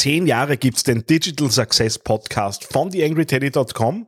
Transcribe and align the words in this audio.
zehn 0.00 0.26
Jahre 0.26 0.56
gibt's 0.56 0.82
den 0.82 1.04
Digital 1.04 1.50
Success 1.50 1.98
Podcast 1.98 2.64
von 2.64 2.90
theangryteddy.com 2.90 4.06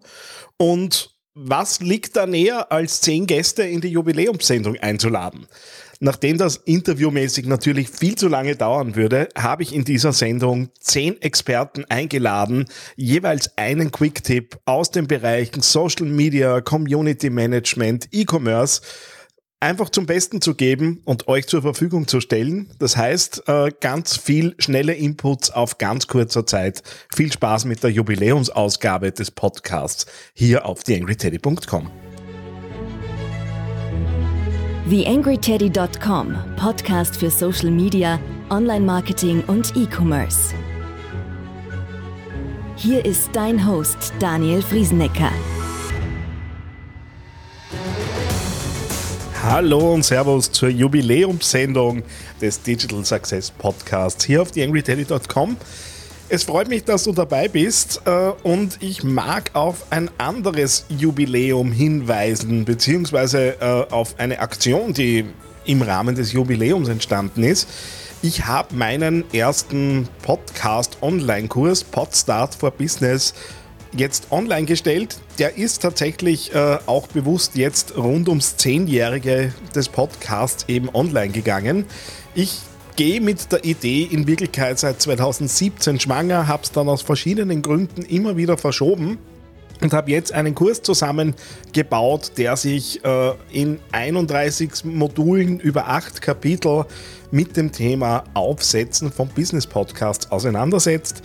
und 0.56 1.10
was 1.34 1.80
liegt 1.80 2.16
da 2.16 2.26
näher, 2.26 2.72
als 2.72 3.02
zehn 3.02 3.26
Gäste 3.26 3.62
in 3.64 3.82
die 3.82 3.88
Jubiläumssendung 3.88 4.76
einzuladen? 4.78 5.46
Nachdem 6.00 6.38
das 6.38 6.56
interviewmäßig 6.56 7.44
natürlich 7.44 7.90
viel 7.90 8.14
zu 8.14 8.28
lange 8.28 8.56
dauern 8.56 8.96
würde, 8.96 9.28
habe 9.36 9.64
ich 9.64 9.74
in 9.74 9.84
dieser 9.84 10.14
Sendung 10.14 10.70
zehn 10.80 11.20
Experten 11.20 11.84
eingeladen, 11.90 12.64
jeweils 12.96 13.56
einen 13.58 13.92
Quick-Tipp 13.92 14.60
aus 14.64 14.92
den 14.92 15.06
Bereichen 15.06 15.60
Social 15.60 16.06
Media, 16.06 16.62
Community 16.62 17.28
Management, 17.28 18.08
E-Commerce 18.12 18.80
einfach 19.62 19.88
zum 19.88 20.06
Besten 20.06 20.40
zu 20.40 20.54
geben 20.54 21.00
und 21.04 21.28
euch 21.28 21.46
zur 21.46 21.62
Verfügung 21.62 22.08
zu 22.08 22.20
stellen. 22.20 22.68
Das 22.78 22.96
heißt, 22.96 23.44
äh, 23.48 23.70
ganz 23.80 24.16
viel 24.16 24.54
schnelle 24.58 24.94
Inputs 24.94 25.50
auf 25.50 25.78
ganz 25.78 26.08
kurzer 26.08 26.44
Zeit. 26.44 26.82
Viel 27.14 27.32
Spaß 27.32 27.64
mit 27.64 27.82
der 27.82 27.90
Jubiläumsausgabe 27.90 29.12
des 29.12 29.30
Podcasts 29.30 30.06
hier 30.34 30.66
auf 30.66 30.82
theangryteddy.com. 30.84 31.90
TheAngryTeddy.com, 34.90 36.36
Podcast 36.56 37.16
für 37.16 37.30
Social 37.30 37.70
Media, 37.70 38.18
Online-Marketing 38.50 39.42
und 39.46 39.74
E-Commerce. 39.76 40.54
Hier 42.76 43.04
ist 43.04 43.30
dein 43.32 43.66
Host 43.66 44.12
Daniel 44.18 44.60
Friesenecker. 44.60 45.30
Hallo 49.44 49.92
und 49.92 50.04
Servus 50.04 50.52
zur 50.52 50.68
Jubiläumssendung 50.68 52.04
des 52.40 52.62
Digital 52.62 53.04
Success 53.04 53.50
Podcasts 53.50 54.24
hier 54.24 54.40
auf 54.40 54.52
theangryteddy.com. 54.52 55.56
Es 56.28 56.44
freut 56.44 56.68
mich, 56.68 56.84
dass 56.84 57.02
du 57.02 57.12
dabei 57.12 57.48
bist 57.48 58.02
äh, 58.04 58.30
und 58.44 58.80
ich 58.80 59.02
mag 59.02 59.50
auf 59.54 59.86
ein 59.90 60.10
anderes 60.16 60.86
Jubiläum 60.90 61.72
hinweisen, 61.72 62.64
beziehungsweise 62.64 63.60
äh, 63.60 63.92
auf 63.92 64.14
eine 64.20 64.38
Aktion, 64.38 64.92
die 64.92 65.24
im 65.64 65.82
Rahmen 65.82 66.14
des 66.14 66.30
Jubiläums 66.30 66.88
entstanden 66.88 67.42
ist. 67.42 67.68
Ich 68.22 68.46
habe 68.46 68.76
meinen 68.76 69.24
ersten 69.34 70.08
Podcast-Online-Kurs 70.22 71.82
Podstart 71.82 72.54
for 72.54 72.70
Business 72.70 73.34
jetzt 73.96 74.30
online 74.30 74.66
gestellt. 74.66 75.16
Der 75.38 75.56
ist 75.56 75.82
tatsächlich 75.82 76.54
äh, 76.54 76.78
auch 76.86 77.06
bewusst 77.08 77.56
jetzt 77.56 77.96
rund 77.96 78.28
ums 78.28 78.56
Zehnjährige 78.56 79.52
des 79.74 79.88
Podcasts 79.88 80.64
eben 80.68 80.88
online 80.94 81.32
gegangen. 81.32 81.86
Ich 82.34 82.60
gehe 82.96 83.20
mit 83.20 83.52
der 83.52 83.64
Idee 83.64 84.08
in 84.10 84.26
Wirklichkeit 84.26 84.78
seit 84.78 85.00
2017 85.00 86.00
schwanger, 86.00 86.46
habe 86.46 86.62
es 86.62 86.72
dann 86.72 86.88
aus 86.88 87.02
verschiedenen 87.02 87.62
Gründen 87.62 88.02
immer 88.02 88.36
wieder 88.36 88.58
verschoben 88.58 89.18
und 89.80 89.92
habe 89.92 90.10
jetzt 90.10 90.32
einen 90.32 90.54
Kurs 90.54 90.82
zusammengebaut, 90.82 92.32
der 92.36 92.56
sich 92.56 93.04
äh, 93.04 93.32
in 93.50 93.80
31 93.92 94.84
Modulen 94.84 95.58
über 95.58 95.88
acht 95.88 96.22
Kapitel 96.22 96.84
mit 97.30 97.56
dem 97.56 97.72
Thema 97.72 98.24
Aufsetzen 98.34 99.10
von 99.10 99.28
Business 99.28 99.66
Podcasts 99.66 100.30
auseinandersetzt. 100.30 101.22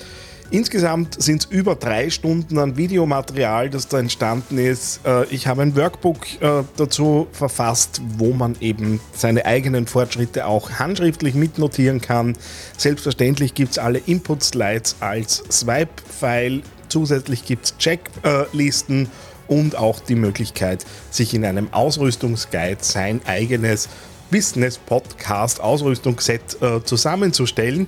Insgesamt 0.50 1.22
sind 1.22 1.44
es 1.44 1.52
über 1.52 1.76
drei 1.76 2.09
Stunden 2.09 2.58
an 2.58 2.78
Videomaterial, 2.78 3.70
das 3.70 3.90
da 3.90 4.00
entstanden 4.00 4.58
ist. 4.58 5.02
Äh, 5.06 5.26
ich 5.26 5.45
habe 5.45 5.62
ein 5.62 5.76
Workbook 5.76 6.42
äh, 6.42 6.64
dazu 6.78 7.28
verfasst, 7.34 8.02
wo 8.17 8.31
man 8.31 8.56
eben 8.62 9.02
seine 9.14 9.45
eigenen 9.45 9.88
Fortschritte 9.88 10.45
auch 10.45 10.72
handschriftlich 10.72 11.36
mitnotieren 11.36 12.00
kann. 12.00 12.38
Selbstverständlich 12.78 13.56
gibt 13.56 13.72
es 13.72 13.78
alle 13.78 14.00
Input-Slides 14.00 14.95
als 15.02 15.44
Swipe-File. 15.52 16.62
Zusätzlich 16.88 17.44
gibt 17.45 17.66
es 17.66 17.78
Checklisten 17.78 19.09
und 19.50 19.75
auch 19.75 20.00
die 20.00 20.16
Möglichkeit, 20.16 20.86
sich 21.12 21.34
in 21.34 21.44
einem 21.44 21.73
Ausrüstungsguide 21.73 22.78
sein 22.81 23.19
eigenes 23.25 23.90
Business-Podcast-Ausrüstungsset 24.31 26.62
äh, 26.62 26.81
zusammenzustellen 26.84 27.88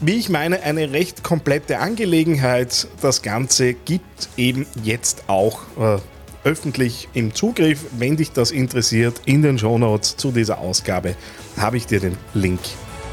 wie 0.00 0.16
ich 0.16 0.28
meine, 0.28 0.62
eine 0.62 0.92
recht 0.92 1.22
komplette 1.22 1.78
Angelegenheit. 1.78 2.88
Das 3.00 3.22
Ganze 3.22 3.74
gibt 3.74 4.28
eben 4.36 4.66
jetzt 4.82 5.24
auch 5.28 5.60
äh, 5.78 5.98
öffentlich 6.44 7.08
im 7.12 7.34
Zugriff. 7.34 7.84
Wenn 7.92 8.16
dich 8.16 8.32
das 8.32 8.50
interessiert, 8.50 9.20
in 9.26 9.42
den 9.42 9.58
Shownotes 9.58 10.16
zu 10.16 10.32
dieser 10.32 10.58
Ausgabe 10.58 11.16
habe 11.56 11.76
ich 11.76 11.86
dir 11.86 12.00
den 12.00 12.16
Link 12.34 12.60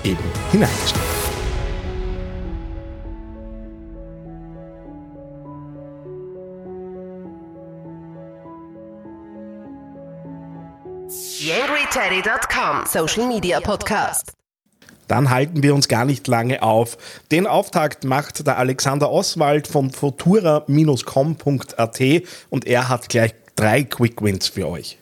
eben 0.03 0.23
hineingestellt. 0.51 1.03
YangryTeddy.com 11.39 12.85
Social 12.85 13.27
Media 13.27 13.59
Podcast 13.61 14.36
dann 15.07 15.29
halten 15.29 15.63
wir 15.63 15.73
uns 15.73 15.87
gar 15.87 16.03
nicht 16.05 16.27
lange 16.27 16.63
auf. 16.63 16.97
Den 17.31 17.47
Auftakt 17.47 18.03
macht 18.03 18.45
der 18.45 18.57
Alexander 18.57 19.09
Oswald 19.11 19.67
von 19.67 19.91
futura-com.at 19.91 22.01
und 22.49 22.67
er 22.67 22.89
hat 22.89 23.07
gleich 23.09 23.33
drei 23.55 23.83
Quick 23.83 24.21
Wins 24.21 24.47
für 24.47 24.67
euch. 24.67 24.97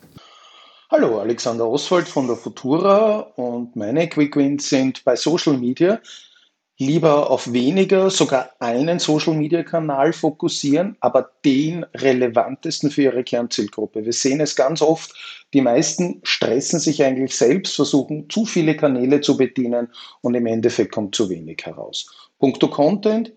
Hallo, 0.92 1.20
Alexander 1.20 1.68
Oswald 1.68 2.08
von 2.08 2.28
der 2.28 2.36
Futura 2.36 3.22
und 3.36 3.76
meine 3.76 4.08
Quick 4.08 4.36
Wins 4.36 4.70
sind 4.70 5.04
bei 5.04 5.16
Social 5.16 5.58
Media 5.58 6.00
lieber 6.78 7.30
auf 7.30 7.54
weniger, 7.54 8.10
sogar 8.10 8.52
einen 8.60 9.00
Social-Media-Kanal 9.00 10.12
fokussieren, 10.12 10.98
aber 11.00 11.32
den 11.46 11.86
relevantesten 11.94 12.92
für 12.92 13.04
ihre 13.04 13.24
Kernzielgruppe. 13.24 14.04
Wir 14.04 14.14
sehen 14.14 14.42
es 14.42 14.56
ganz 14.56 14.82
oft, 14.82 15.14
die 15.54 15.62
meisten 15.62 16.20
stressen 16.24 16.80
sich 16.80 17.04
eigentlich 17.04 17.36
selbst, 17.36 17.76
versuchen 17.76 18.30
zu 18.30 18.46
viele 18.46 18.76
Kanäle 18.76 19.22
zu 19.22 19.38
bedienen 19.38 19.88
und 20.22 20.36
im 20.36 20.46
Endeffekt 20.48 20.92
kommt 20.92 21.16
zu 21.16 21.30
wenig 21.30 21.62
heraus. 21.64 22.30
Punkto 22.40 22.70
Content, 22.70 23.32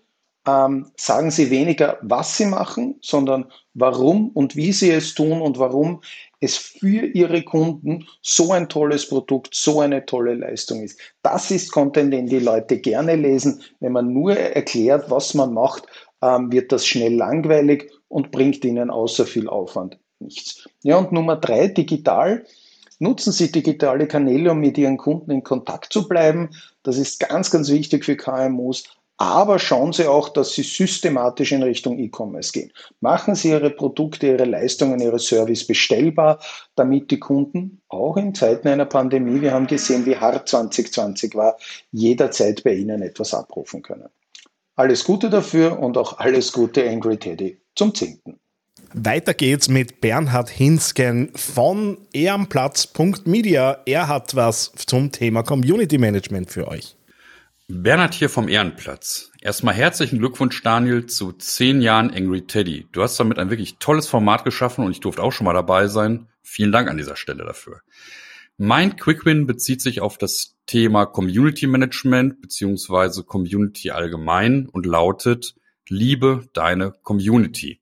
ähm, 0.47 0.91
sagen 0.95 1.31
Sie 1.31 1.49
weniger, 1.49 1.97
was 2.01 2.37
Sie 2.37 2.45
machen, 2.45 2.95
sondern 3.01 3.51
warum 3.73 4.29
und 4.29 4.55
wie 4.55 4.71
Sie 4.71 4.91
es 4.91 5.13
tun 5.13 5.41
und 5.41 5.59
warum 5.59 6.01
es 6.39 6.57
für 6.57 7.05
Ihre 7.05 7.43
Kunden 7.43 8.07
so 8.21 8.51
ein 8.51 8.69
tolles 8.69 9.09
Produkt, 9.09 9.53
so 9.53 9.81
eine 9.81 10.05
tolle 10.05 10.35
Leistung 10.35 10.81
ist. 10.81 10.99
Das 11.21 11.51
ist 11.51 11.71
Content, 11.71 12.13
den 12.13 12.27
die 12.27 12.39
Leute 12.39 12.79
gerne 12.79 13.15
lesen. 13.15 13.61
Wenn 13.79 13.91
man 13.91 14.13
nur 14.13 14.37
erklärt, 14.37 15.09
was 15.11 15.33
man 15.33 15.53
macht, 15.53 15.87
ähm, 16.21 16.51
wird 16.51 16.71
das 16.71 16.85
schnell 16.85 17.15
langweilig 17.15 17.91
und 18.07 18.31
bringt 18.31 18.63
Ihnen 18.63 18.89
außer 18.89 19.25
viel 19.25 19.49
Aufwand 19.49 19.99
nichts. 20.19 20.67
Ja, 20.83 20.97
und 20.97 21.11
Nummer 21.11 21.35
drei, 21.35 21.67
digital. 21.67 22.45
Nutzen 22.99 23.31
Sie 23.31 23.51
digitale 23.51 24.07
Kanäle, 24.07 24.51
um 24.51 24.59
mit 24.59 24.77
Ihren 24.77 24.97
Kunden 24.97 25.31
in 25.31 25.43
Kontakt 25.43 25.93
zu 25.93 26.07
bleiben. 26.07 26.49
Das 26.83 26.97
ist 26.97 27.19
ganz, 27.19 27.49
ganz 27.49 27.69
wichtig 27.69 28.03
für 28.03 28.17
KMUs. 28.17 28.83
Aber 29.21 29.59
schauen 29.59 29.91
Sie 29.91 30.07
auch, 30.07 30.29
dass 30.29 30.53
Sie 30.53 30.63
systematisch 30.63 31.51
in 31.51 31.61
Richtung 31.61 31.99
E-Commerce 31.99 32.53
gehen. 32.53 32.71
Machen 33.01 33.35
Sie 33.35 33.49
Ihre 33.49 33.69
Produkte, 33.69 34.27
Ihre 34.27 34.45
Leistungen, 34.45 35.01
Ihre 35.01 35.19
Service 35.19 35.67
bestellbar, 35.67 36.39
damit 36.75 37.11
die 37.11 37.19
Kunden 37.19 37.81
auch 37.89 38.15
in 38.15 38.33
Zeiten 38.33 38.69
einer 38.69 38.85
Pandemie, 38.85 39.41
wir 39.41 39.51
haben 39.53 39.67
gesehen, 39.67 40.05
wie 40.05 40.15
hart 40.15 40.47
2020 40.47 41.35
war, 41.35 41.57
jederzeit 41.91 42.63
bei 42.63 42.73
Ihnen 42.73 43.01
etwas 43.01 43.33
abrufen 43.33 43.81
können. 43.81 44.07
Alles 44.77 45.03
Gute 45.03 45.29
dafür 45.29 45.77
und 45.79 45.97
auch 45.97 46.19
alles 46.19 46.53
Gute 46.53 46.89
Angry 46.89 47.17
Teddy 47.17 47.59
zum 47.75 47.93
10. 47.93 48.21
Weiter 48.93 49.33
geht's 49.33 49.67
mit 49.67 49.99
Bernhard 49.99 50.49
Hinsken 50.49 51.31
von 51.35 51.97
ehrenplatz.media. 52.13 53.79
Er 53.85 54.07
hat 54.07 54.33
was 54.37 54.71
zum 54.77 55.11
Thema 55.11 55.43
Community 55.43 55.97
Management 55.97 56.49
für 56.49 56.69
euch. 56.69 56.95
Bernhard 57.71 58.15
hier 58.15 58.29
vom 58.29 58.47
Ehrenplatz. 58.47 59.31
Erstmal 59.41 59.75
herzlichen 59.75 60.17
Glückwunsch, 60.17 60.63
Daniel, 60.63 61.05
zu 61.05 61.33
zehn 61.33 61.81
Jahren 61.83 62.09
Angry 62.09 62.47
Teddy. 62.47 62.87
Du 62.91 63.03
hast 63.03 63.19
damit 63.19 63.37
ein 63.37 63.51
wirklich 63.51 63.77
tolles 63.77 64.07
Format 64.07 64.43
geschaffen 64.43 64.83
und 64.83 64.89
ich 64.89 65.01
durfte 65.01 65.21
auch 65.21 65.31
schon 65.31 65.45
mal 65.45 65.53
dabei 65.53 65.87
sein. 65.87 66.27
Vielen 66.41 66.71
Dank 66.71 66.89
an 66.89 66.97
dieser 66.97 67.15
Stelle 67.15 67.45
dafür. 67.45 67.81
Mein 68.57 68.95
Quickwin 68.95 69.45
bezieht 69.45 69.83
sich 69.83 70.01
auf 70.01 70.17
das 70.17 70.55
Thema 70.65 71.05
Community 71.05 71.67
Management 71.67 72.41
beziehungsweise 72.41 73.23
Community 73.23 73.91
allgemein 73.91 74.67
und 74.67 74.87
lautet, 74.87 75.53
liebe 75.87 76.47
deine 76.53 76.93
Community. 77.03 77.81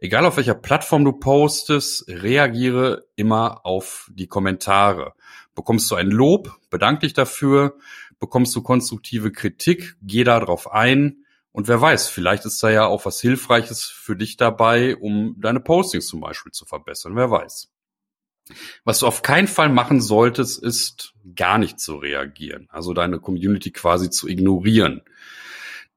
Egal 0.00 0.26
auf 0.26 0.36
welcher 0.36 0.54
Plattform 0.54 1.02
du 1.02 1.12
postest, 1.12 2.04
reagiere 2.08 3.06
immer 3.16 3.64
auf 3.64 4.10
die 4.12 4.26
Kommentare. 4.26 5.14
Bekommst 5.54 5.90
du 5.90 5.94
ein 5.94 6.10
Lob, 6.10 6.54
bedank 6.68 7.00
dich 7.00 7.14
dafür 7.14 7.78
bekommst 8.24 8.56
du 8.56 8.62
konstruktive 8.62 9.32
Kritik, 9.32 9.96
geh 10.00 10.24
da 10.24 10.40
drauf 10.40 10.72
ein 10.72 11.24
und 11.52 11.68
wer 11.68 11.78
weiß, 11.78 12.08
vielleicht 12.08 12.46
ist 12.46 12.62
da 12.62 12.70
ja 12.70 12.86
auch 12.86 13.04
was 13.04 13.20
Hilfreiches 13.20 13.84
für 13.84 14.16
dich 14.16 14.38
dabei, 14.38 14.96
um 14.96 15.36
deine 15.38 15.60
Postings 15.60 16.06
zum 16.06 16.20
Beispiel 16.20 16.52
zu 16.52 16.64
verbessern, 16.64 17.16
wer 17.16 17.30
weiß. 17.30 17.70
Was 18.84 19.00
du 19.00 19.06
auf 19.06 19.20
keinen 19.20 19.46
Fall 19.46 19.68
machen 19.68 20.00
solltest, 20.00 20.62
ist 20.62 21.12
gar 21.36 21.58
nicht 21.58 21.78
zu 21.78 21.96
reagieren, 21.96 22.66
also 22.70 22.94
deine 22.94 23.20
Community 23.20 23.72
quasi 23.72 24.08
zu 24.08 24.26
ignorieren. 24.26 25.02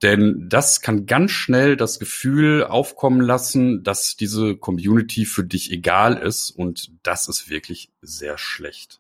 Denn 0.02 0.48
das 0.48 0.82
kann 0.82 1.06
ganz 1.06 1.32
schnell 1.32 1.76
das 1.76 1.98
Gefühl 1.98 2.64
aufkommen 2.66 3.22
lassen, 3.22 3.84
dass 3.84 4.16
diese 4.16 4.58
Community 4.58 5.26
für 5.26 5.44
dich 5.44 5.72
egal 5.72 6.18
ist 6.18 6.52
und 6.52 6.92
das 7.04 7.28
ist 7.28 7.50
wirklich 7.50 7.90
sehr 8.02 8.38
schlecht. 8.38 9.00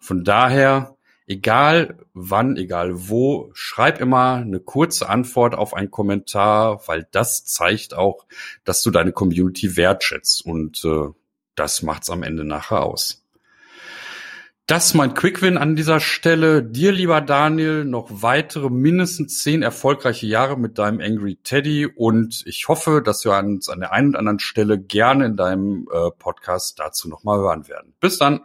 Von 0.00 0.24
daher, 0.24 0.96
egal 1.32 1.98
wann, 2.14 2.56
egal 2.56 3.08
wo, 3.08 3.50
schreib 3.54 4.00
immer 4.00 4.36
eine 4.36 4.60
kurze 4.60 5.08
Antwort 5.08 5.54
auf 5.54 5.74
einen 5.74 5.90
Kommentar, 5.90 6.86
weil 6.86 7.08
das 7.10 7.44
zeigt 7.44 7.94
auch, 7.94 8.26
dass 8.64 8.82
du 8.82 8.90
deine 8.90 9.12
Community 9.12 9.76
wertschätzt 9.76 10.44
und 10.44 10.84
äh, 10.84 11.08
das 11.54 11.82
macht's 11.82 12.10
am 12.10 12.22
Ende 12.22 12.44
nachher 12.44 12.82
aus. 12.82 13.22
Das 14.66 14.86
ist 14.86 14.94
mein 14.94 15.14
Quickwin 15.14 15.58
an 15.58 15.74
dieser 15.74 15.98
Stelle. 15.98 16.62
Dir, 16.62 16.92
lieber 16.92 17.20
Daniel, 17.20 17.84
noch 17.84 18.08
weitere 18.10 18.70
mindestens 18.70 19.42
zehn 19.42 19.62
erfolgreiche 19.62 20.26
Jahre 20.26 20.56
mit 20.56 20.78
deinem 20.78 21.00
Angry 21.00 21.36
Teddy 21.42 21.86
und 21.86 22.44
ich 22.46 22.68
hoffe, 22.68 23.02
dass 23.04 23.24
wir 23.24 23.36
uns 23.36 23.68
an 23.68 23.80
der 23.80 23.92
einen 23.92 24.10
oder 24.10 24.20
anderen 24.20 24.38
Stelle 24.38 24.78
gerne 24.78 25.26
in 25.26 25.36
deinem 25.36 25.88
äh, 25.92 26.10
Podcast 26.16 26.78
dazu 26.78 27.08
nochmal 27.08 27.40
hören 27.40 27.66
werden. 27.68 27.94
Bis 27.98 28.18
dann. 28.18 28.40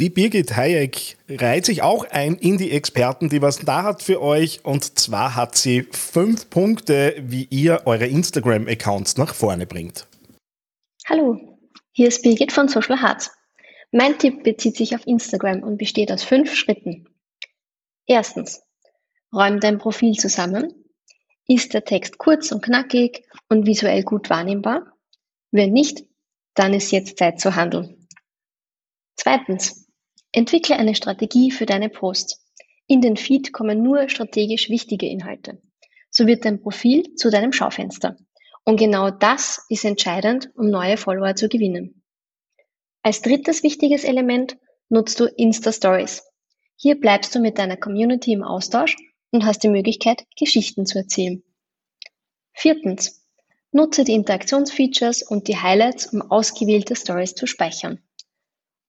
Die 0.00 0.10
Birgit 0.10 0.56
Hayek 0.56 1.16
reiht 1.28 1.64
sich 1.64 1.82
auch 1.82 2.04
ein 2.04 2.36
in 2.36 2.56
die 2.56 2.70
Experten, 2.70 3.28
die 3.28 3.42
was 3.42 3.58
da 3.58 3.82
hat 3.82 4.00
für 4.00 4.22
euch. 4.22 4.64
Und 4.64 4.96
zwar 4.96 5.34
hat 5.34 5.56
sie 5.56 5.88
fünf 5.90 6.48
Punkte, 6.50 7.16
wie 7.18 7.48
ihr 7.50 7.82
eure 7.84 8.06
Instagram-Accounts 8.06 9.16
nach 9.16 9.34
vorne 9.34 9.66
bringt. 9.66 10.06
Hallo, 11.08 11.58
hier 11.90 12.06
ist 12.06 12.22
Birgit 12.22 12.52
von 12.52 12.68
Social 12.68 13.02
Hearts. 13.02 13.32
Mein 13.90 14.16
Tipp 14.20 14.44
bezieht 14.44 14.76
sich 14.76 14.94
auf 14.94 15.04
Instagram 15.04 15.64
und 15.64 15.78
besteht 15.78 16.12
aus 16.12 16.22
fünf 16.22 16.54
Schritten. 16.54 17.08
Erstens, 18.06 18.62
räum 19.34 19.58
dein 19.58 19.78
Profil 19.78 20.14
zusammen. 20.14 20.72
Ist 21.48 21.74
der 21.74 21.84
Text 21.84 22.18
kurz 22.18 22.52
und 22.52 22.62
knackig 22.62 23.24
und 23.48 23.66
visuell 23.66 24.04
gut 24.04 24.30
wahrnehmbar? 24.30 24.92
Wenn 25.50 25.72
nicht, 25.72 26.04
dann 26.54 26.72
ist 26.72 26.92
jetzt 26.92 27.18
Zeit 27.18 27.40
zu 27.40 27.56
handeln. 27.56 28.06
Zweitens, 29.16 29.87
entwickle 30.32 30.76
eine 30.76 30.94
Strategie 30.94 31.50
für 31.50 31.66
deine 31.66 31.88
Posts. 31.88 32.44
In 32.86 33.00
den 33.00 33.16
Feed 33.16 33.52
kommen 33.52 33.82
nur 33.82 34.08
strategisch 34.08 34.70
wichtige 34.70 35.06
Inhalte. 35.06 35.60
So 36.10 36.26
wird 36.26 36.44
dein 36.44 36.60
Profil 36.60 37.14
zu 37.14 37.30
deinem 37.30 37.52
Schaufenster. 37.52 38.16
Und 38.64 38.78
genau 38.78 39.10
das 39.10 39.64
ist 39.68 39.84
entscheidend, 39.84 40.50
um 40.54 40.70
neue 40.70 40.96
Follower 40.96 41.34
zu 41.34 41.48
gewinnen. 41.48 42.02
Als 43.02 43.22
drittes 43.22 43.62
wichtiges 43.62 44.04
Element 44.04 44.58
nutzt 44.88 45.20
du 45.20 45.24
Insta-Stories. 45.24 46.22
Hier 46.76 46.98
bleibst 46.98 47.34
du 47.34 47.40
mit 47.40 47.58
deiner 47.58 47.76
Community 47.76 48.32
im 48.32 48.42
Austausch 48.42 48.96
und 49.30 49.44
hast 49.44 49.62
die 49.62 49.68
Möglichkeit, 49.68 50.24
Geschichten 50.36 50.86
zu 50.86 50.98
erzählen. 50.98 51.42
Viertens. 52.52 53.24
Nutze 53.70 54.04
die 54.04 54.14
Interaktionsfeatures 54.14 55.22
und 55.22 55.46
die 55.46 55.58
Highlights, 55.58 56.06
um 56.12 56.22
ausgewählte 56.22 56.96
Stories 56.96 57.34
zu 57.34 57.46
speichern. 57.46 58.02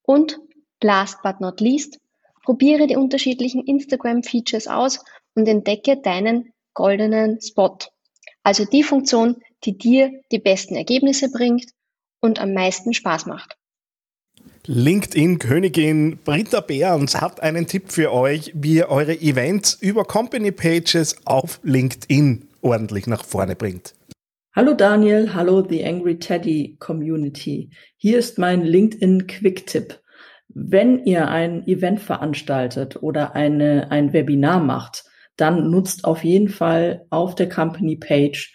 Und 0.03 0.39
last 0.83 1.21
but 1.23 1.39
not 1.39 1.61
least, 1.61 1.99
probiere 2.43 2.87
die 2.87 2.95
unterschiedlichen 2.95 3.65
Instagram-Features 3.65 4.67
aus 4.67 5.03
und 5.35 5.47
entdecke 5.47 6.01
deinen 6.01 6.51
goldenen 6.73 7.39
Spot. 7.41 7.77
Also 8.43 8.65
die 8.65 8.83
Funktion, 8.83 9.37
die 9.63 9.77
dir 9.77 10.11
die 10.31 10.39
besten 10.39 10.75
Ergebnisse 10.75 11.29
bringt 11.31 11.65
und 12.21 12.39
am 12.39 12.53
meisten 12.53 12.93
Spaß 12.93 13.25
macht. 13.25 13.55
LinkedIn-Königin 14.65 16.19
Britta 16.23 16.61
Behrens 16.61 17.19
hat 17.19 17.41
einen 17.41 17.67
Tipp 17.67 17.91
für 17.91 18.13
euch, 18.13 18.51
wie 18.53 18.75
ihr 18.75 18.89
eure 18.89 19.19
Events 19.19 19.73
über 19.81 20.05
Company 20.05 20.51
Pages 20.51 21.15
auf 21.25 21.59
LinkedIn 21.63 22.47
ordentlich 22.61 23.07
nach 23.07 23.23
vorne 23.25 23.55
bringt. 23.55 23.95
Hallo 24.55 24.73
Daniel, 24.73 25.33
hallo 25.33 25.65
The 25.67 25.85
Angry 25.85 26.19
Teddy 26.19 26.75
Community. 26.79 27.69
Hier 27.97 28.19
ist 28.19 28.37
mein 28.37 28.63
LinkedIn 28.63 29.27
Quick-Tipp. 29.27 29.99
Wenn 30.49 31.05
ihr 31.05 31.27
ein 31.27 31.67
Event 31.67 31.99
veranstaltet 31.99 33.01
oder 33.01 33.35
eine, 33.35 33.91
ein 33.91 34.13
Webinar 34.13 34.59
macht, 34.59 35.05
dann 35.37 35.69
nutzt 35.69 36.05
auf 36.05 36.23
jeden 36.23 36.49
Fall 36.49 37.05
auf 37.09 37.35
der 37.35 37.47
Company 37.47 37.95
Page 37.95 38.53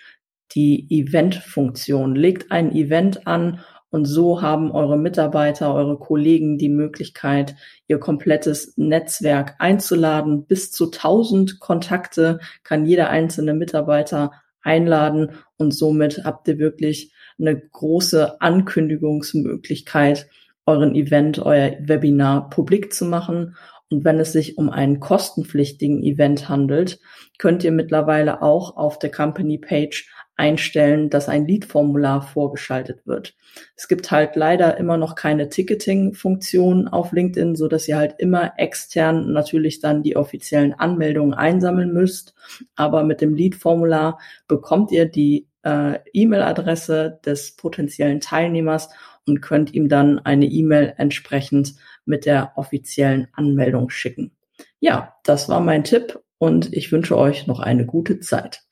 die 0.55 0.87
Event-Funktion. 0.91 2.14
Legt 2.14 2.50
ein 2.50 2.73
Event 2.73 3.26
an 3.26 3.61
und 3.91 4.06
so 4.06 4.43
haben 4.43 4.73
eure 4.73 4.99
Mitarbeiter, 4.99 5.73
eure 5.73 5.96
Kollegen 5.96 6.58
die 6.58 6.69
Möglichkeit, 6.69 7.55
ihr 7.87 8.00
komplettes 8.00 8.76
Netzwerk 8.76 9.55
einzuladen. 9.61 10.46
Bis 10.46 10.73
zu 10.73 10.87
1000 10.87 11.61
Kontakte 11.61 12.41
kann 12.64 12.87
jeder 12.87 13.08
einzelne 13.08 13.55
Mitarbeiter 13.55 14.32
einladen 14.62 15.31
und 15.58 15.73
somit 15.73 16.25
habt 16.25 16.49
ihr 16.49 16.58
wirklich 16.58 17.12
eine 17.38 17.56
große 17.56 18.41
Ankündigungsmöglichkeit, 18.41 20.29
euren 20.67 20.95
Event, 20.95 21.39
euer 21.39 21.73
Webinar 21.81 22.51
publik 22.51 22.93
zu 22.93 23.05
machen. 23.05 23.57
Und 23.91 24.05
wenn 24.05 24.19
es 24.19 24.33
sich 24.33 24.59
um 24.59 24.71
einen 24.71 24.99
kostenpflichtigen 24.99 26.03
Event 26.03 26.49
handelt, 26.49 26.99
könnt 27.39 27.65
ihr 27.65 27.73
mittlerweile 27.73 28.43
auch 28.43 28.77
auf 28.77 28.99
der 28.99 29.11
Company 29.11 29.59
Page 29.59 30.09
einstellen, 30.37 31.11
dass 31.11 31.29
ein 31.29 31.47
Lead-Formular 31.47 32.23
vorgeschaltet 32.23 33.07
wird. 33.07 33.37
Es 33.77 33.87
gibt 33.87 34.11
halt 34.11 34.35
leider 34.35 34.77
immer 34.79 34.97
noch 34.97 35.15
keine 35.15 35.49
Ticketing-Funktion 35.49 36.89
auf 36.89 37.13
LinkedIn, 37.13 37.55
so 37.55 37.69
dass 37.69 37.87
ihr 37.87 37.97
halt 37.97 38.17
immer 38.19 38.55
extern 38.57 39.33
natürlich 39.33 39.81
dann 39.81 40.03
die 40.03 40.17
offiziellen 40.17 40.75
Anmeldungen 40.75 41.35
einsammeln 41.35 41.93
müsst. 41.93 42.35
Aber 42.75 43.05
mit 43.05 43.21
dem 43.21 43.35
Lead-Formular 43.35 44.19
bekommt 44.49 44.91
ihr 44.91 45.07
die 45.07 45.47
äh, 45.63 46.01
E-Mail-Adresse 46.13 47.21
des 47.25 47.55
potenziellen 47.55 48.21
Teilnehmers 48.21 48.91
und 49.26 49.41
könnt 49.41 49.75
ihm 49.75 49.88
dann 49.88 50.19
eine 50.19 50.47
E-Mail 50.47 50.94
entsprechend 50.97 51.75
mit 52.05 52.26
der 52.26 52.53
offiziellen 52.56 53.29
Anmeldung 53.32 53.91
schicken. 53.91 54.32
Ja, 54.81 55.15
das 55.25 55.49
war 55.49 55.61
mein 55.61 55.85
Tipp 55.85 56.21
und 56.38 56.73
ich 56.73 56.93
wünsche 56.93 57.17
euch 57.17 57.47
noch 57.47 57.61
eine 57.61 57.87
gute 57.87 58.21
Zeit. 58.21 58.62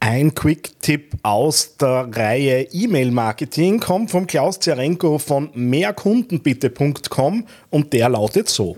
Ein 0.00 0.34
Quick-Tipp 0.34 1.14
aus 1.22 1.78
der 1.78 2.10
Reihe 2.12 2.68
E-Mail-Marketing 2.70 3.80
kommt 3.80 4.10
vom 4.10 4.26
Klaus 4.26 4.60
Zerenko 4.60 5.18
von 5.18 5.50
mehrkundenbitte.com 5.54 7.46
und 7.70 7.92
der 7.94 8.10
lautet 8.10 8.48
so. 8.48 8.76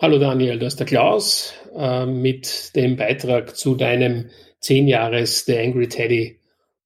Hallo 0.00 0.18
Daniel, 0.18 0.58
das 0.58 0.74
ist 0.74 0.78
der 0.80 0.86
Klaus 0.86 1.52
äh, 1.76 2.06
mit 2.06 2.74
dem 2.76 2.96
Beitrag 2.96 3.56
zu 3.56 3.74
deinem 3.74 4.30
10 4.60 4.86
Jahres 4.86 5.44
The 5.44 5.58
Angry 5.58 5.88
Teddy 5.88 6.38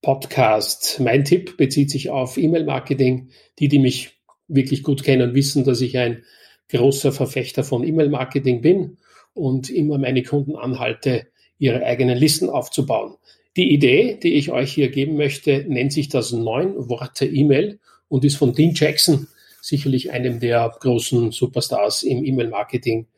Podcast. 0.07 1.01
Mein 1.01 1.25
Tipp 1.25 1.57
bezieht 1.57 1.91
sich 1.91 2.11
auf 2.11 2.37
E-Mail-Marketing. 2.37 3.31
Die, 3.59 3.67
die 3.67 3.81
mich 3.81 4.13
wirklich 4.47 4.85
gut 4.85 5.03
kennen, 5.03 5.35
wissen, 5.35 5.65
dass 5.65 5.81
ich 5.81 5.99
ein 5.99 6.23
großer 6.69 7.11
Verfechter 7.11 7.65
von 7.65 7.83
E-Mail-Marketing 7.83 8.61
bin 8.61 8.99
und 9.35 9.69
immer 9.69 9.99
meine 9.99 10.23
Kunden 10.23 10.55
anhalte, 10.55 11.27
ihre 11.59 11.85
eigenen 11.85 12.17
Listen 12.17 12.49
aufzubauen. 12.49 13.17
Die 13.57 13.73
Idee, 13.73 14.17
die 14.23 14.35
ich 14.35 14.53
euch 14.53 14.73
hier 14.73 14.91
geben 14.91 15.17
möchte, 15.17 15.65
nennt 15.67 15.93
sich 15.93 16.09
das 16.09 16.31
neun 16.31 16.89
Worte 16.89 17.27
E-Mail 17.27 17.81
und 18.07 18.25
ist 18.25 18.37
von 18.37 18.53
Dean 18.55 18.75
Jackson, 18.75 19.27
sicherlich 19.61 20.13
einem 20.13 20.39
der 20.39 20.73
großen 20.79 21.33
Superstars 21.33 22.05
im 22.05 22.25
E-Mail-Marketing 22.25 23.09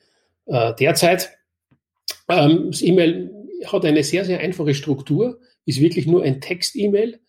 äh, 0.46 0.72
derzeit. 0.80 1.36
Ähm, 2.30 2.68
das 2.70 2.80
E-Mail 2.80 3.30
hat 3.66 3.84
eine 3.84 4.02
sehr, 4.02 4.24
sehr 4.24 4.40
einfache 4.40 4.72
Struktur, 4.72 5.38
ist 5.68 5.80
wirklich 5.80 6.06
nur 6.06 6.22
ein 6.22 6.40
Text-E-Mail 6.40 7.20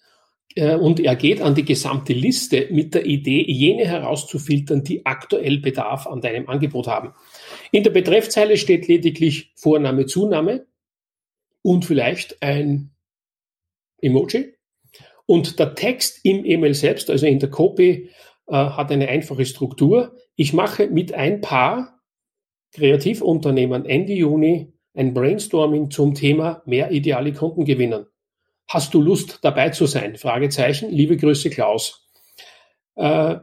äh, 0.55 0.75
und 0.75 1.01
er 1.01 1.15
geht 1.15 1.41
an 1.41 1.55
die 1.55 1.65
gesamte 1.65 2.13
Liste 2.13 2.67
mit 2.71 2.93
der 2.93 3.05
Idee, 3.05 3.43
jene 3.45 3.85
herauszufiltern, 3.85 4.83
die 4.83 5.05
aktuell 5.05 5.59
Bedarf 5.59 6.07
an 6.07 6.21
deinem 6.21 6.47
Angebot 6.47 6.87
haben. 6.87 7.13
In 7.71 7.83
der 7.83 7.91
Betreffzeile 7.91 8.55
steht 8.55 8.87
lediglich 8.87 9.51
Vorname, 9.55 10.05
Zunahme 10.05 10.65
und 11.61 11.83
vielleicht 11.83 12.41
ein 12.41 12.91
Emoji. 14.01 14.53
Und 15.25 15.59
der 15.59 15.75
Text 15.75 16.21
im 16.23 16.45
E-Mail 16.45 16.73
selbst, 16.73 17.09
also 17.09 17.27
in 17.27 17.39
der 17.39 17.49
Copy, 17.49 18.09
äh, 18.47 18.53
hat 18.53 18.89
eine 18.89 19.09
einfache 19.09 19.45
Struktur. 19.45 20.15
Ich 20.35 20.53
mache 20.53 20.87
mit 20.87 21.13
ein 21.13 21.41
paar 21.41 21.99
Kreativunternehmern 22.73 23.85
Ende 23.85 24.13
Juni 24.13 24.71
ein 24.93 25.13
Brainstorming 25.13 25.91
zum 25.91 26.13
Thema 26.15 26.63
mehr 26.65 26.91
ideale 26.91 27.33
Kunden 27.33 27.65
gewinnen. 27.65 28.05
Hast 28.69 28.93
du 28.93 29.01
Lust 29.01 29.39
dabei 29.41 29.69
zu 29.69 29.87
sein? 29.87 30.15
Fragezeichen. 30.15 30.91
Liebe 30.91 31.17
Grüße, 31.17 31.49
Klaus. 31.49 32.07
Äh, 32.95 33.37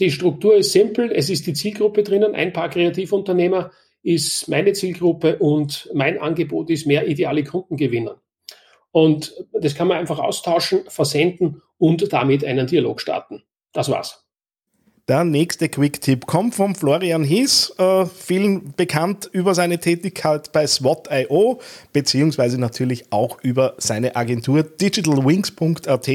die 0.00 0.10
Struktur 0.10 0.56
ist 0.56 0.72
simpel. 0.72 1.12
Es 1.12 1.28
ist 1.28 1.46
die 1.46 1.52
Zielgruppe 1.52 2.02
drinnen. 2.02 2.34
Ein 2.34 2.54
paar 2.54 2.70
Kreativunternehmer 2.70 3.70
ist 4.02 4.48
meine 4.48 4.72
Zielgruppe 4.72 5.38
und 5.38 5.90
mein 5.92 6.18
Angebot 6.18 6.70
ist 6.70 6.86
mehr 6.86 7.06
ideale 7.06 7.44
Kunden 7.44 7.76
gewinnen. 7.76 8.14
Und 8.92 9.34
das 9.52 9.74
kann 9.74 9.88
man 9.88 9.98
einfach 9.98 10.18
austauschen, 10.18 10.80
versenden 10.88 11.60
und 11.76 12.10
damit 12.10 12.44
einen 12.44 12.66
Dialog 12.66 13.02
starten. 13.02 13.42
Das 13.72 13.90
war's. 13.90 14.27
Der 15.08 15.24
nächste 15.24 15.70
Quick-Tipp 15.70 16.26
kommt 16.26 16.54
von 16.54 16.74
Florian 16.74 17.24
Hies, 17.24 17.72
äh, 17.78 18.04
vielen 18.04 18.74
bekannt 18.76 19.30
über 19.32 19.54
seine 19.54 19.78
Tätigkeit 19.78 20.52
bei 20.52 20.66
SWOT.io, 20.66 21.62
beziehungsweise 21.94 22.60
natürlich 22.60 23.10
auch 23.10 23.42
über 23.42 23.74
seine 23.78 24.16
Agentur 24.16 24.64
digitalwings.at. 24.64 26.10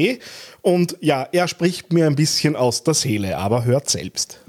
Und 0.62 0.96
ja, 1.00 1.28
er 1.32 1.48
spricht 1.48 1.92
mir 1.92 2.06
ein 2.06 2.14
bisschen 2.14 2.54
aus 2.54 2.84
der 2.84 2.94
Seele, 2.94 3.36
aber 3.36 3.64
hört 3.64 3.90
selbst. 3.90 4.44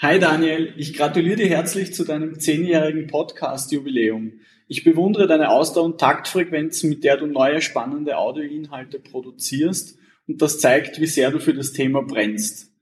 Hi 0.00 0.20
Daniel, 0.20 0.72
ich 0.76 0.94
gratuliere 0.94 1.38
dir 1.38 1.48
herzlich 1.48 1.94
zu 1.94 2.04
deinem 2.04 2.38
zehnjährigen 2.38 3.08
Podcast-Jubiläum. 3.08 4.34
Ich 4.68 4.84
bewundere 4.84 5.26
deine 5.26 5.50
Ausdauer 5.50 5.86
und 5.86 5.98
Taktfrequenz, 5.98 6.84
mit 6.84 7.02
der 7.02 7.16
du 7.16 7.26
neue 7.26 7.60
spannende 7.60 8.18
Audioinhalte 8.18 9.00
produzierst 9.00 9.98
und 10.28 10.40
das 10.40 10.60
zeigt, 10.60 11.00
wie 11.00 11.06
sehr 11.06 11.32
du 11.32 11.40
für 11.40 11.54
das 11.54 11.72
Thema 11.72 12.02
brennst. 12.02 12.73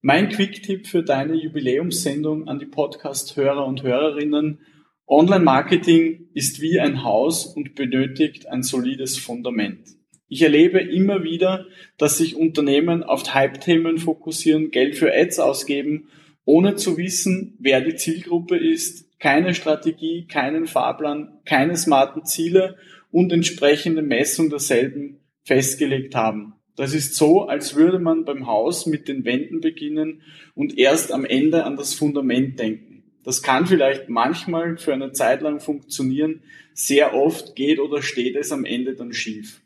Mein 0.00 0.28
Quick-Tipp 0.28 0.86
für 0.86 1.02
deine 1.02 1.34
Jubiläumssendung 1.34 2.46
an 2.46 2.60
die 2.60 2.66
Podcast-Hörer 2.66 3.66
und 3.66 3.82
Hörerinnen. 3.82 4.60
Online-Marketing 5.08 6.28
ist 6.34 6.60
wie 6.60 6.78
ein 6.78 7.02
Haus 7.02 7.46
und 7.46 7.74
benötigt 7.74 8.46
ein 8.46 8.62
solides 8.62 9.18
Fundament. 9.18 9.88
Ich 10.28 10.42
erlebe 10.42 10.78
immer 10.78 11.24
wieder, 11.24 11.66
dass 11.96 12.18
sich 12.18 12.36
Unternehmen 12.36 13.02
auf 13.02 13.34
Hype-Themen 13.34 13.98
fokussieren, 13.98 14.70
Geld 14.70 14.94
für 14.94 15.12
Ads 15.12 15.40
ausgeben, 15.40 16.06
ohne 16.44 16.76
zu 16.76 16.96
wissen, 16.96 17.56
wer 17.58 17.80
die 17.80 17.96
Zielgruppe 17.96 18.56
ist, 18.56 19.18
keine 19.18 19.52
Strategie, 19.52 20.28
keinen 20.28 20.68
Fahrplan, 20.68 21.40
keine 21.44 21.76
smarten 21.76 22.24
Ziele 22.24 22.76
und 23.10 23.32
entsprechende 23.32 24.02
Messung 24.02 24.48
derselben 24.48 25.18
festgelegt 25.42 26.14
haben. 26.14 26.54
Das 26.78 26.94
ist 26.94 27.16
so, 27.16 27.48
als 27.48 27.74
würde 27.74 27.98
man 27.98 28.24
beim 28.24 28.46
Haus 28.46 28.86
mit 28.86 29.08
den 29.08 29.24
Wänden 29.24 29.60
beginnen 29.60 30.22
und 30.54 30.78
erst 30.78 31.10
am 31.10 31.24
Ende 31.24 31.64
an 31.64 31.76
das 31.76 31.92
Fundament 31.92 32.60
denken. 32.60 33.02
Das 33.24 33.42
kann 33.42 33.66
vielleicht 33.66 34.08
manchmal 34.08 34.76
für 34.76 34.92
eine 34.94 35.10
Zeit 35.10 35.42
lang 35.42 35.58
funktionieren, 35.58 36.40
sehr 36.74 37.14
oft 37.14 37.56
geht 37.56 37.80
oder 37.80 38.00
steht 38.00 38.36
es 38.36 38.52
am 38.52 38.64
Ende 38.64 38.94
dann 38.94 39.12
schief. 39.12 39.60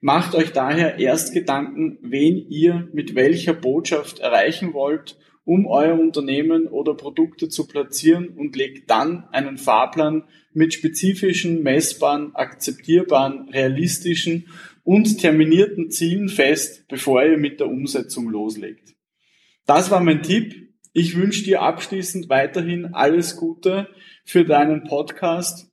Macht 0.00 0.36
euch 0.36 0.52
daher 0.52 1.00
erst 1.00 1.34
Gedanken, 1.34 1.98
wen 2.02 2.48
ihr 2.48 2.88
mit 2.92 3.16
welcher 3.16 3.52
Botschaft 3.52 4.20
erreichen 4.20 4.74
wollt, 4.74 5.16
um 5.42 5.66
euer 5.66 5.98
Unternehmen 5.98 6.68
oder 6.68 6.94
Produkte 6.94 7.48
zu 7.48 7.66
platzieren 7.66 8.28
und 8.28 8.54
legt 8.54 8.88
dann 8.88 9.24
einen 9.32 9.58
Fahrplan 9.58 10.22
mit 10.52 10.72
spezifischen, 10.72 11.64
messbaren, 11.64 12.36
akzeptierbaren, 12.36 13.48
realistischen 13.48 14.46
und 14.88 15.18
terminierten 15.18 15.90
Zielen 15.90 16.30
fest, 16.30 16.88
bevor 16.88 17.22
ihr 17.22 17.36
mit 17.36 17.60
der 17.60 17.66
Umsetzung 17.66 18.30
loslegt. 18.30 18.94
Das 19.66 19.90
war 19.90 20.00
mein 20.00 20.22
Tipp. 20.22 20.72
Ich 20.94 21.14
wünsche 21.14 21.44
dir 21.44 21.60
abschließend 21.60 22.30
weiterhin 22.30 22.94
alles 22.94 23.36
Gute 23.36 23.88
für 24.24 24.46
deinen 24.46 24.84
Podcast 24.84 25.70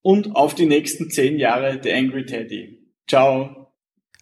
und 0.00 0.36
auf 0.36 0.54
die 0.54 0.66
nächsten 0.66 1.10
zehn 1.10 1.40
Jahre 1.40 1.80
The 1.82 1.92
Angry 1.92 2.24
Teddy. 2.24 2.78
Ciao. 3.08 3.72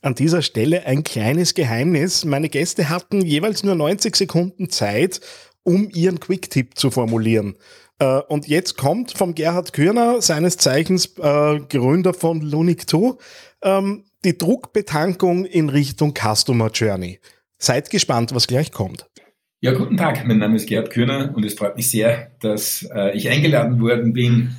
An 0.00 0.14
dieser 0.14 0.40
Stelle 0.40 0.86
ein 0.86 1.04
kleines 1.04 1.52
Geheimnis. 1.52 2.24
Meine 2.24 2.48
Gäste 2.48 2.88
hatten 2.88 3.20
jeweils 3.20 3.62
nur 3.62 3.74
90 3.74 4.16
Sekunden 4.16 4.70
Zeit, 4.70 5.20
um 5.64 5.90
ihren 5.90 6.18
Quick-Tipp 6.18 6.78
zu 6.78 6.90
formulieren. 6.90 7.58
Äh, 7.98 8.20
und 8.28 8.48
jetzt 8.48 8.78
kommt 8.78 9.12
vom 9.12 9.34
Gerhard 9.34 9.74
Kürner, 9.74 10.22
seines 10.22 10.56
Zeichens 10.56 11.18
äh, 11.18 11.60
Gründer 11.68 12.14
von 12.14 12.40
Lunik2, 12.42 13.18
die 14.24 14.38
Druckbetankung 14.38 15.44
in 15.44 15.68
Richtung 15.68 16.14
Customer 16.14 16.70
Journey. 16.72 17.20
Seid 17.58 17.90
gespannt, 17.90 18.34
was 18.34 18.46
gleich 18.46 18.72
kommt. 18.72 19.06
Ja, 19.60 19.72
guten 19.72 19.96
Tag, 19.96 20.26
mein 20.26 20.38
Name 20.38 20.56
ist 20.56 20.66
Gerhard 20.66 20.90
Kürner 20.90 21.32
und 21.34 21.44
es 21.44 21.54
freut 21.54 21.76
mich 21.76 21.90
sehr, 21.90 22.32
dass 22.40 22.86
äh, 22.94 23.16
ich 23.16 23.30
eingeladen 23.30 23.80
worden 23.80 24.12
bin 24.12 24.56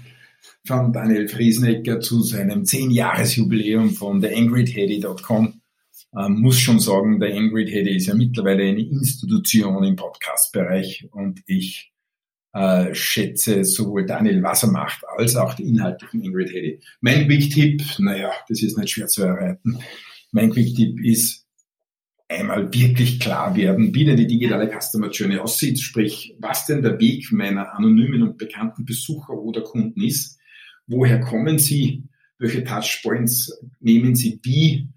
von 0.66 0.94
Daniel 0.94 1.28
Friesnecker 1.28 2.00
zu 2.00 2.24
seinem 2.24 2.64
10-Jahres-Jubiläum 2.64 3.92
von 3.92 4.22
theangryteddy.com. 4.22 5.62
Ähm, 6.18 6.42
muss 6.42 6.60
schon 6.60 6.80
sagen, 6.80 7.20
der 7.20 7.36
Angry 7.36 7.66
Teddy 7.66 7.98
ist 7.98 8.08
ja 8.08 8.16
mittlerweile 8.16 8.64
eine 8.64 8.82
Institution 8.82 9.84
im 9.84 9.96
Podcast-Bereich 9.96 11.08
und 11.12 11.42
ich 11.46 11.92
äh, 12.56 12.96
schätze 12.96 13.66
sowohl 13.66 14.06
Daniel, 14.06 14.42
was 14.42 14.64
er 14.64 14.72
macht, 14.72 15.04
als 15.18 15.36
auch 15.36 15.54
die 15.54 15.68
Inhalte 15.68 16.08
von 16.08 16.22
Ingrid 16.22 16.52
Hedy. 16.52 16.80
Mein 17.02 17.28
Quick-Tipp, 17.28 17.84
naja, 18.00 18.32
das 18.48 18.64
ist 18.64 18.78
nicht 18.78 18.92
schwer 18.92 19.08
zu 19.08 19.24
erreichen. 19.24 19.80
Mein 20.32 20.52
Quick-Tipp 20.52 21.04
ist, 21.04 21.46
einmal 22.28 22.74
wirklich 22.74 23.20
klar 23.20 23.56
werden, 23.56 23.94
wie 23.94 24.06
denn 24.06 24.18
die 24.18 24.26
digitale 24.26 24.68
Customer 24.68 25.10
Journey 25.10 25.38
aussieht, 25.38 25.80
sprich, 25.80 26.36
was 26.40 26.66
denn 26.66 26.82
der 26.82 27.00
Weg 27.00 27.32
meiner 27.32 27.76
anonymen 27.76 28.24
und 28.24 28.38
bekannten 28.38 28.86
Besucher 28.86 29.34
oder 29.34 29.62
Kunden 29.62 30.02
ist, 30.02 30.40
woher 30.88 31.20
kommen 31.20 31.60
sie, 31.60 32.04
welche 32.40 32.64
Touchpoints 32.64 33.62
nehmen 33.80 34.16
sie 34.16 34.40
wie 34.44 34.90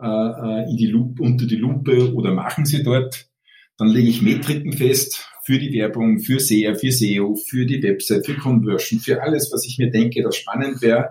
äh, 0.00 0.06
äh 0.06 0.70
in 0.70 0.76
die 0.76 0.86
Lupe, 0.86 1.22
unter 1.22 1.46
die 1.46 1.56
Lupe 1.56 2.14
oder 2.14 2.32
machen 2.32 2.64
sie 2.66 2.82
dort, 2.82 3.26
dann 3.78 3.88
lege 3.88 4.08
ich 4.08 4.22
Metriken 4.22 4.72
fest, 4.72 5.26
für 5.46 5.60
die 5.60 5.72
Werbung, 5.74 6.18
für 6.18 6.40
SEA, 6.40 6.74
für 6.74 6.90
SEO, 6.90 7.36
für 7.36 7.66
die 7.66 7.80
Website, 7.80 8.26
für 8.26 8.34
Conversion, 8.34 8.98
für 8.98 9.22
alles, 9.22 9.52
was 9.52 9.64
ich 9.64 9.78
mir 9.78 9.90
denke, 9.90 10.20
das 10.24 10.36
spannend 10.36 10.82
wäre. 10.82 11.10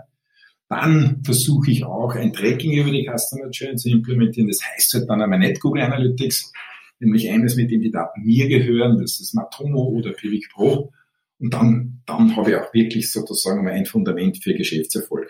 Dann 0.67 1.21
versuche 1.23 1.71
ich 1.71 1.85
auch 1.85 2.15
ein 2.15 2.33
Tracking 2.33 2.73
über 2.73 2.91
die 2.91 3.09
Customer 3.09 3.49
Journey 3.49 3.77
zu 3.77 3.89
implementieren. 3.89 4.49
Das 4.49 4.59
heißt 4.61 4.93
halt 4.93 5.09
dann 5.09 5.21
aber 5.21 5.37
nicht 5.37 5.61
Google 5.61 5.83
Analytics, 5.83 6.51
nämlich 6.99 7.29
eines, 7.29 7.55
mit 7.55 7.71
dem 7.71 7.81
die 7.81 7.91
Daten 7.91 8.25
mir 8.25 8.49
gehören, 8.49 8.99
das 8.99 9.21
ist 9.21 9.33
Matomo 9.33 9.83
oder 9.83 10.11
Pivik 10.11 10.49
Pro. 10.51 10.91
Und 11.39 11.53
dann, 11.53 12.01
dann 12.05 12.35
habe 12.35 12.49
ich 12.49 12.55
auch 12.57 12.73
wirklich 12.73 13.11
sozusagen 13.11 13.65
ein 13.69 13.85
Fundament 13.85 14.43
für 14.43 14.53
Geschäftserfolg. 14.53 15.29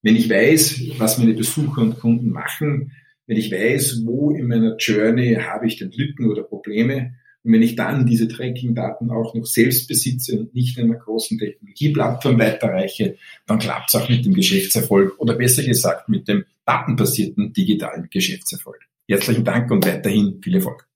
Wenn 0.00 0.16
ich 0.16 0.30
weiß, 0.30 0.98
was 0.98 1.18
meine 1.18 1.34
Besucher 1.34 1.82
und 1.82 1.98
Kunden 1.98 2.30
machen, 2.30 2.92
wenn 3.28 3.36
ich 3.36 3.52
weiß, 3.52 4.02
wo 4.04 4.32
in 4.32 4.48
meiner 4.48 4.76
Journey 4.76 5.34
habe 5.34 5.68
ich 5.68 5.76
denn 5.76 5.92
Lücken 5.92 6.28
oder 6.28 6.42
Probleme, 6.42 7.12
und 7.44 7.52
wenn 7.52 7.62
ich 7.62 7.76
dann 7.76 8.04
diese 8.04 8.26
Tracking-Daten 8.26 9.10
auch 9.10 9.34
noch 9.34 9.46
selbst 9.46 9.86
besitze 9.86 10.40
und 10.40 10.54
nicht 10.54 10.76
in 10.76 10.84
einer 10.84 10.98
großen 10.98 11.38
Technologieplattform 11.38 12.38
weiterreiche, 12.38 13.16
dann 13.46 13.60
klappt 13.60 13.88
es 13.88 13.94
auch 13.94 14.08
mit 14.08 14.24
dem 14.24 14.34
Geschäftserfolg 14.34 15.18
oder 15.18 15.34
besser 15.34 15.62
gesagt 15.62 16.08
mit 16.08 16.26
dem 16.26 16.44
datenbasierten 16.66 17.52
digitalen 17.52 18.08
Geschäftserfolg. 18.10 18.80
Herzlichen 19.08 19.44
Dank 19.44 19.70
und 19.70 19.86
weiterhin 19.86 20.40
viel 20.42 20.56
Erfolg. 20.56 20.86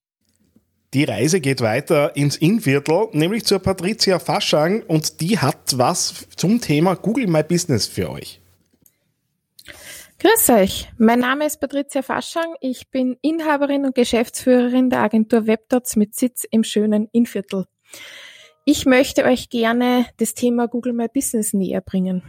Die 0.92 1.04
Reise 1.04 1.40
geht 1.40 1.62
weiter 1.62 2.16
ins 2.16 2.36
Innviertel, 2.36 3.08
nämlich 3.12 3.44
zur 3.44 3.60
Patricia 3.60 4.18
Faschang 4.18 4.82
und 4.82 5.22
die 5.22 5.38
hat 5.38 5.78
was 5.78 6.26
zum 6.36 6.60
Thema 6.60 6.96
Google 6.96 7.28
My 7.28 7.42
Business 7.42 7.86
für 7.86 8.10
euch. 8.10 8.41
Grüß 10.22 10.50
euch, 10.50 10.88
mein 10.98 11.18
Name 11.18 11.46
ist 11.46 11.58
Patricia 11.58 12.00
Faschang. 12.00 12.54
Ich 12.60 12.92
bin 12.92 13.16
Inhaberin 13.22 13.84
und 13.84 13.96
Geschäftsführerin 13.96 14.88
der 14.88 15.00
Agentur 15.00 15.48
WebDots 15.48 15.96
mit 15.96 16.14
Sitz 16.14 16.44
im 16.48 16.62
schönen 16.62 17.08
Innviertel. 17.10 17.66
Ich 18.64 18.86
möchte 18.86 19.24
euch 19.24 19.50
gerne 19.50 20.06
das 20.18 20.34
Thema 20.34 20.68
Google 20.68 20.92
My 20.92 21.08
Business 21.12 21.54
näher 21.54 21.80
bringen. 21.80 22.22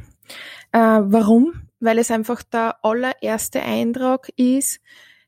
Äh, 0.72 0.80
warum? 0.80 1.70
Weil 1.82 2.00
es 2.00 2.10
einfach 2.10 2.42
der 2.42 2.84
allererste 2.84 3.62
Eindruck 3.62 4.30
ist, 4.38 4.82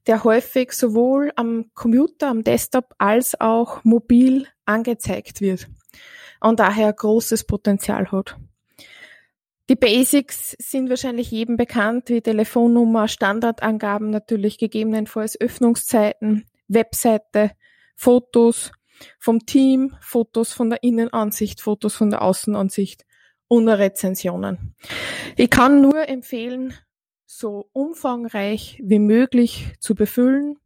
der 0.08 0.24
häufig 0.24 0.72
sowohl 0.72 1.32
am 1.36 1.70
Computer, 1.76 2.30
am 2.30 2.44
Desktop 2.44 2.96
als 2.98 3.40
auch 3.40 3.84
mobil 3.84 4.48
angezeigt 4.66 5.40
wird 5.40 5.68
und 6.42 6.60
daher 6.60 6.92
großes 6.92 7.44
Potenzial 7.44 8.12
hat. 8.12 8.38
Die 9.68 9.76
Basics 9.76 10.56
sind 10.60 10.90
wahrscheinlich 10.90 11.32
jedem 11.32 11.58
bekannt, 11.58 12.10
wie 12.10 12.22
Telefonnummer, 12.22 13.08
Standardangaben 13.08 14.12
natürlich, 14.12 14.60
gegebenenfalls 14.60 15.42
Öffnungszeiten, 15.42 16.46
Webseite, 16.68 17.52
Fotos 17.96 18.72
vom 19.18 19.46
Team, 19.48 19.96
Fotos 20.02 20.54
von 20.54 20.70
der 20.70 20.84
Innenansicht, 20.84 21.62
Fotos 21.62 21.96
von 21.96 22.12
der 22.12 22.22
Außenansicht 22.22 23.06
und 23.48 23.68
Rezensionen. 23.68 24.76
Ich 25.36 25.50
kann 25.50 25.82
nur 25.82 26.08
empfehlen, 26.08 26.76
so 27.26 27.68
umfangreich 27.74 28.80
wie 28.84 29.00
möglich 29.00 29.74
zu 29.80 29.96
befüllen, 29.96 30.60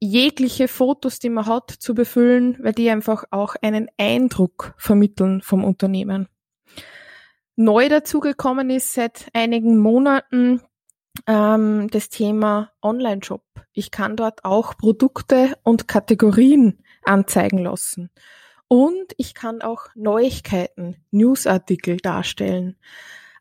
jegliche 0.00 0.66
Fotos, 0.66 1.18
die 1.18 1.30
man 1.30 1.44
hat, 1.44 1.70
zu 1.70 1.94
befüllen, 1.94 2.56
weil 2.60 2.72
die 2.72 2.88
einfach 2.88 3.24
auch 3.30 3.54
einen 3.60 3.88
Eindruck 3.98 4.74
vermitteln 4.78 5.42
vom 5.42 5.62
Unternehmen. 5.62 6.28
Neu 7.58 7.88
dazugekommen 7.88 8.68
ist 8.68 8.92
seit 8.92 9.30
einigen 9.32 9.78
Monaten 9.78 10.60
ähm, 11.26 11.88
das 11.90 12.10
Thema 12.10 12.70
Online-Shop. 12.82 13.42
Ich 13.72 13.90
kann 13.90 14.14
dort 14.14 14.44
auch 14.44 14.76
Produkte 14.76 15.56
und 15.62 15.88
Kategorien 15.88 16.82
anzeigen 17.02 17.56
lassen. 17.56 18.10
Und 18.68 19.14
ich 19.16 19.32
kann 19.32 19.62
auch 19.62 19.86
Neuigkeiten, 19.94 20.96
Newsartikel 21.12 21.96
darstellen. 21.96 22.76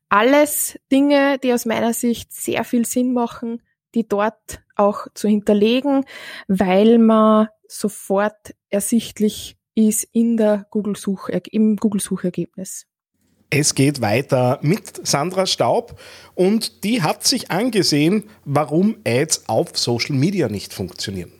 Alles 0.07 0.79
Dinge, 0.93 1.37
die 1.39 1.51
aus 1.51 1.65
meiner 1.65 1.91
Sicht 1.91 2.31
sehr 2.31 2.63
viel 2.63 2.85
Sinn 2.85 3.11
machen, 3.11 3.61
die 3.95 4.07
dort 4.07 4.61
auch 4.77 5.07
zu 5.13 5.27
hinterlegen, 5.27 6.05
weil 6.47 6.99
man 6.99 7.49
sofort 7.67 8.55
ersichtlich 8.69 9.57
ist 9.73 10.05
in 10.13 10.37
der 10.37 10.67
Google 10.69 10.95
Such, 10.95 11.27
im 11.51 11.75
Google 11.75 11.99
Suchergebnis. 11.99 12.87
Es 13.57 13.73
geht 13.73 14.01
weiter 14.01 14.59
mit 14.63 15.07
Sandra 15.07 15.45
Staub 15.45 15.97
und 16.33 16.83
die 16.83 17.03
hat 17.03 17.23
sich 17.23 17.51
angesehen, 17.51 18.25
warum 18.43 18.97
Ads 19.07 19.47
auf 19.47 19.77
Social 19.77 20.13
Media 20.13 20.49
nicht 20.49 20.73
funktionieren. 20.73 21.31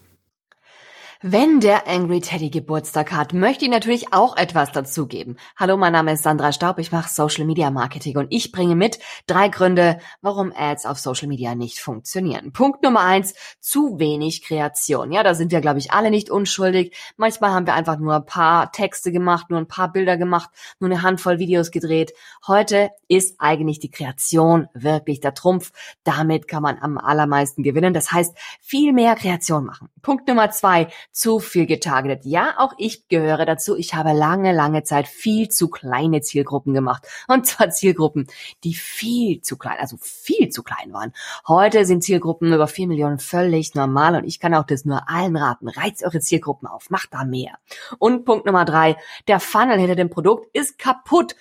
Wenn 1.22 1.62
der 1.62 1.88
Angry 1.88 2.20
Teddy 2.20 2.50
Geburtstag 2.50 3.14
hat, 3.14 3.32
möchte 3.32 3.64
ich 3.64 3.72
natürlich 3.72 4.14
auch 4.14 4.36
etwas 4.36 4.74
dazugeben. 4.74 5.38
Hallo, 5.56 5.78
mein 5.78 5.94
Name 5.94 6.12
ist 6.12 6.24
Sandra 6.24 6.52
Staub, 6.52 6.78
ich 6.78 6.92
mache 6.92 7.10
Social 7.10 7.46
Media 7.46 7.72
Marketing 7.72 8.18
und 8.18 8.28
ich 8.32 8.52
bringe 8.52 8.76
mit 8.76 9.00
drei 9.26 9.48
Gründe, 9.48 10.00
warum 10.22 10.52
Ads 10.54 10.86
auf 10.86 11.00
Social 11.00 11.30
Media 11.30 11.56
nicht 11.56 11.80
funktionieren. 11.80 12.52
Punkt 12.52 12.84
Nummer 12.84 13.00
eins, 13.00 13.34
zu 13.62 13.98
wenig 13.98 14.44
Kreation. 14.44 15.14
Ja, 15.14 15.24
da 15.24 15.36
sind 15.36 15.54
wir, 15.54 15.62
glaube 15.62 15.80
ich, 15.80 15.92
alle 15.92 16.12
nicht 16.12 16.30
unschuldig. 16.30 16.94
Manchmal 17.16 17.52
haben 17.52 17.66
wir 17.66 17.76
einfach 17.76 17.98
nur 17.98 18.16
ein 18.16 18.26
paar 18.26 18.74
Texte 18.74 19.14
gemacht, 19.14 19.50
nur 19.50 19.60
ein 19.60 19.70
paar 19.70 19.94
Bilder 19.94 20.18
gemacht, 20.18 20.50
nur 20.80 20.92
eine 20.92 21.02
Handvoll 21.02 21.40
Videos 21.40 21.72
gedreht. 21.72 22.12
Heute 22.46 22.90
ist 23.08 23.36
eigentlich 23.40 23.80
die 23.80 23.90
Kreation 23.90 24.68
wirklich 24.74 25.22
der 25.22 25.34
Trumpf. 25.34 25.72
Damit 26.04 26.50
kann 26.50 26.62
man 26.62 26.78
am 26.78 26.98
allermeisten 26.98 27.64
gewinnen. 27.64 27.94
Das 27.94 28.12
heißt, 28.12 28.38
viel 28.60 28.92
mehr 28.92 29.16
Kreation 29.16 29.64
machen. 29.66 29.88
Punkt 30.02 30.28
Nummer 30.28 30.52
zwei, 30.52 30.90
zu 31.16 31.40
viel 31.40 31.66
getargetet. 31.66 32.26
Ja, 32.26 32.56
auch 32.58 32.74
ich 32.78 33.08
gehöre 33.08 33.46
dazu. 33.46 33.78
Ich 33.78 33.96
habe 33.96 34.12
lange, 34.12 34.52
lange 34.52 34.84
Zeit 34.84 35.08
viel 35.08 35.48
zu 35.48 35.70
kleine 35.70 36.20
Zielgruppen 36.20 36.74
gemacht. 36.74 37.08
Und 37.30 37.48
zwar 37.48 37.70
Zielgruppen, 37.70 38.28
die 38.66 38.74
viel 38.74 39.42
zu 39.42 39.58
klein, 39.58 39.78
also 39.80 39.96
viel 40.02 40.50
zu 40.50 40.62
klein 40.62 40.92
waren. 40.92 41.14
Heute 41.48 41.86
sind 41.86 42.04
Zielgruppen 42.04 42.52
über 42.52 42.68
vier 42.68 42.88
Millionen 42.88 43.20
völlig 43.20 43.76
normal 43.76 44.16
und 44.16 44.26
ich 44.26 44.42
kann 44.42 44.54
auch 44.54 44.66
das 44.66 44.84
nur 44.84 45.10
allen 45.10 45.38
raten. 45.38 45.70
Reizt 45.70 46.04
eure 46.04 46.20
Zielgruppen 46.20 46.68
auf, 46.68 46.90
macht 46.90 47.14
da 47.14 47.24
mehr. 47.24 47.54
Und 47.98 48.26
Punkt 48.26 48.46
Nummer 48.46 48.66
drei, 48.66 48.98
der 49.30 49.40
Funnel 49.40 49.80
hinter 49.80 49.96
dem 49.96 50.10
Produkt 50.10 50.54
ist 50.54 50.78
kaputt 50.78 51.36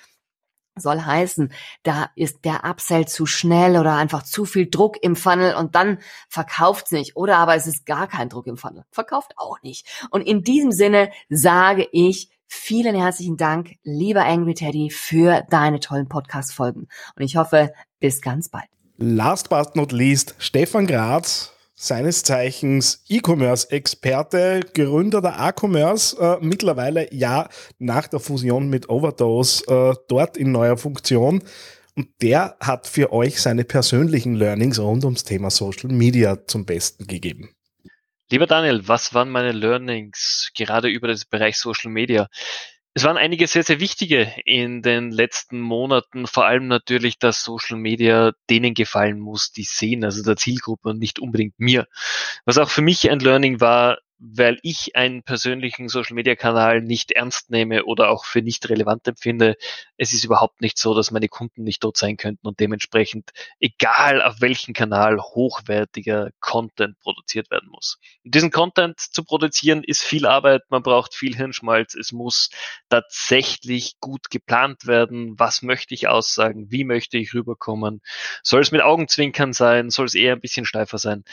soll 0.76 1.00
heißen, 1.00 1.52
da 1.82 2.10
ist 2.16 2.44
der 2.44 2.64
Upsell 2.64 3.06
zu 3.06 3.26
schnell 3.26 3.78
oder 3.78 3.94
einfach 3.94 4.22
zu 4.22 4.44
viel 4.44 4.68
Druck 4.68 5.02
im 5.02 5.16
Funnel 5.16 5.54
und 5.54 5.74
dann 5.74 5.98
verkauft's 6.28 6.92
nicht. 6.92 7.16
Oder 7.16 7.38
aber 7.38 7.54
es 7.54 7.66
ist 7.66 7.86
gar 7.86 8.06
kein 8.06 8.28
Druck 8.28 8.46
im 8.46 8.56
Funnel. 8.56 8.84
Verkauft 8.90 9.32
auch 9.36 9.62
nicht. 9.62 9.86
Und 10.10 10.22
in 10.22 10.42
diesem 10.42 10.72
Sinne 10.72 11.10
sage 11.28 11.88
ich 11.92 12.28
vielen 12.46 12.94
herzlichen 12.94 13.36
Dank, 13.36 13.76
lieber 13.82 14.24
Angry 14.24 14.54
Teddy, 14.54 14.90
für 14.90 15.42
deine 15.50 15.80
tollen 15.80 16.08
Podcast-Folgen. 16.08 16.88
Und 17.16 17.22
ich 17.22 17.36
hoffe, 17.36 17.72
bis 18.00 18.20
ganz 18.20 18.48
bald. 18.48 18.66
Last 18.96 19.48
but 19.48 19.74
not 19.74 19.92
least, 19.92 20.34
Stefan 20.38 20.86
Graz 20.86 21.53
seines 21.74 22.22
Zeichens 22.22 23.04
E-Commerce-Experte, 23.08 24.60
Gründer 24.74 25.20
der 25.20 25.40
A-Commerce, 25.40 26.16
äh, 26.18 26.44
mittlerweile 26.44 27.12
ja 27.12 27.48
nach 27.78 28.06
der 28.06 28.20
Fusion 28.20 28.68
mit 28.68 28.88
Overdose 28.88 29.64
äh, 29.66 29.94
dort 30.08 30.36
in 30.36 30.52
neuer 30.52 30.76
Funktion. 30.76 31.42
Und 31.96 32.08
der 32.22 32.56
hat 32.60 32.86
für 32.86 33.12
euch 33.12 33.40
seine 33.40 33.64
persönlichen 33.64 34.34
Learnings 34.34 34.78
rund 34.78 35.04
ums 35.04 35.24
Thema 35.24 35.50
Social 35.50 35.90
Media 35.90 36.46
zum 36.46 36.64
Besten 36.64 37.06
gegeben. 37.06 37.54
Lieber 38.30 38.46
Daniel, 38.46 38.88
was 38.88 39.14
waren 39.14 39.30
meine 39.30 39.52
Learnings 39.52 40.50
gerade 40.56 40.88
über 40.88 41.08
das 41.08 41.24
Bereich 41.24 41.58
Social 41.58 41.90
Media? 41.90 42.28
Es 42.96 43.02
waren 43.02 43.16
einige 43.16 43.48
sehr, 43.48 43.64
sehr 43.64 43.80
wichtige 43.80 44.32
in 44.44 44.80
den 44.80 45.10
letzten 45.10 45.60
Monaten, 45.60 46.28
vor 46.28 46.46
allem 46.46 46.68
natürlich, 46.68 47.18
dass 47.18 47.42
Social 47.42 47.76
Media 47.76 48.32
denen 48.48 48.72
gefallen 48.72 49.18
muss, 49.18 49.50
die 49.50 49.64
sehen, 49.64 50.04
also 50.04 50.22
der 50.22 50.36
Zielgruppe 50.36 50.90
und 50.90 51.00
nicht 51.00 51.18
unbedingt 51.18 51.58
mir. 51.58 51.88
Was 52.44 52.56
auch 52.56 52.70
für 52.70 52.82
mich 52.82 53.10
ein 53.10 53.18
Learning 53.18 53.60
war, 53.60 53.98
weil 54.26 54.58
ich 54.62 54.96
einen 54.96 55.22
persönlichen 55.22 55.88
Social-Media-Kanal 55.88 56.80
nicht 56.80 57.12
ernst 57.12 57.50
nehme 57.50 57.84
oder 57.84 58.08
auch 58.08 58.24
für 58.24 58.40
nicht 58.40 58.68
relevant 58.70 59.06
empfinde. 59.06 59.56
Es 59.98 60.14
ist 60.14 60.24
überhaupt 60.24 60.62
nicht 60.62 60.78
so, 60.78 60.94
dass 60.94 61.10
meine 61.10 61.28
Kunden 61.28 61.62
nicht 61.62 61.84
dort 61.84 61.98
sein 61.98 62.16
könnten 62.16 62.46
und 62.46 62.58
dementsprechend, 62.58 63.30
egal 63.60 64.22
auf 64.22 64.40
welchem 64.40 64.72
Kanal, 64.72 65.20
hochwertiger 65.20 66.30
Content 66.40 66.98
produziert 67.00 67.50
werden 67.50 67.68
muss. 67.70 67.98
Und 68.24 68.34
diesen 68.34 68.50
Content 68.50 68.98
zu 68.98 69.24
produzieren 69.24 69.84
ist 69.84 70.02
viel 70.02 70.26
Arbeit, 70.26 70.62
man 70.70 70.82
braucht 70.82 71.14
viel 71.14 71.36
Hirnschmalz, 71.36 71.94
es 71.94 72.12
muss 72.12 72.48
tatsächlich 72.88 74.00
gut 74.00 74.30
geplant 74.30 74.86
werden, 74.86 75.38
was 75.38 75.60
möchte 75.60 75.92
ich 75.92 76.08
aussagen, 76.08 76.70
wie 76.70 76.84
möchte 76.84 77.18
ich 77.18 77.34
rüberkommen, 77.34 78.00
soll 78.42 78.62
es 78.62 78.72
mit 78.72 78.80
Augenzwinkern 78.80 79.52
sein, 79.52 79.90
soll 79.90 80.06
es 80.06 80.14
eher 80.14 80.32
ein 80.32 80.40
bisschen 80.40 80.64
steifer 80.64 80.96
sein. 80.96 81.24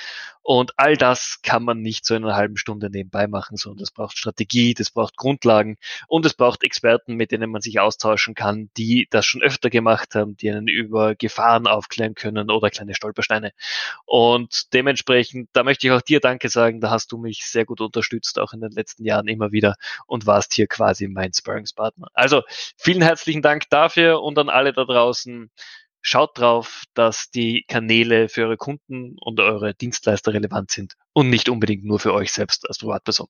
Und 0.44 0.74
all 0.78 0.98
das 0.98 1.40
kann 1.44 1.64
man 1.64 1.82
nicht 1.82 2.06
so 2.06 2.16
in 2.16 2.24
einer 2.24 2.36
halben 2.36 2.58
Stunde 2.58 2.90
nebenbei 2.90 3.28
machen, 3.28 3.58
sondern 3.58 3.80
das 3.80 3.92
braucht 3.92 4.18
Strategie, 4.18 4.74
das 4.74 4.90
braucht 4.90 5.16
Grundlagen 5.16 5.78
und 6.08 6.26
es 6.26 6.34
braucht 6.34 6.64
Experten, 6.64 7.16
mit 7.16 7.32
denen 7.32 7.52
man 7.52 7.62
sich 7.62 7.80
austauschen 7.80 8.34
kann, 8.34 8.70
die 8.78 9.08
das 9.12 9.26
schon 9.26 9.42
öfter 9.42 9.70
gemacht 9.70 10.16
haben, 10.16 10.36
die 10.38 10.50
einen 10.50 10.68
über 10.68 11.16
Gefahren 11.16 11.68
aufklären 11.68 12.16
können 12.16 12.50
oder 12.50 12.70
kleine 12.70 12.96
Stolpersteine. 12.96 13.52
Und 14.06 14.74
dementsprechend, 14.74 15.50
da 15.54 15.64
möchte 15.64 15.88
ich 15.88 15.94
auch 15.94 16.02
dir 16.02 16.20
Danke 16.20 16.50
sagen, 16.50 16.82
da 16.82 16.90
hast 16.90 17.12
du 17.12 17.18
mich 17.18 17.46
sehr 17.46 17.66
gut 17.66 17.82
unterstützt, 17.82 18.40
auch 18.40 18.54
in 18.54 18.62
den 18.62 18.72
letzten 18.72 19.06
Jahren 19.06 19.28
immer 19.28 19.52
wieder 19.52 19.76
und 20.08 20.26
warst 20.26 20.54
hier 20.54 20.68
quasi 20.68 21.08
mein 21.08 21.34
Sparringspartner. 21.34 22.08
Also 22.14 22.42
vielen 22.78 23.02
herzlichen 23.02 23.42
Dank 23.42 23.70
dafür 23.70 24.22
und 24.22 24.38
an 24.40 24.50
alle 24.50 24.74
da 24.74 24.86
draußen. 24.86 25.52
Schaut 26.04 26.40
drauf, 26.40 26.81
dass 26.94 27.30
die 27.32 27.64
Kanäle 27.68 28.30
für 28.30 28.44
eure 28.44 28.58
Kunden 28.58 29.18
und 29.20 29.40
eure 29.40 29.74
Dienstleister 29.74 30.34
relevant 30.34 30.72
sind 30.72 30.96
und 31.14 31.30
nicht 31.30 31.50
unbedingt 31.50 31.84
nur 31.84 32.00
für 32.00 32.14
euch 32.14 32.32
selbst 32.32 32.68
als 32.68 32.80
Privatperson. 32.80 33.28